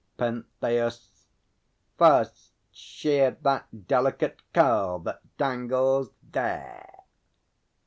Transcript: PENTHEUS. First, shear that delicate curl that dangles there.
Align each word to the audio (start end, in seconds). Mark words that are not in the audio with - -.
PENTHEUS. 0.17 1.27
First, 1.95 2.53
shear 2.71 3.37
that 3.43 3.85
delicate 3.87 4.41
curl 4.51 4.97
that 4.97 5.21
dangles 5.37 6.09
there. 6.23 7.03